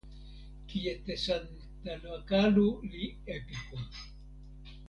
kijetesantakalu 0.67 2.67
li 2.91 3.03
epiku. 3.35 3.77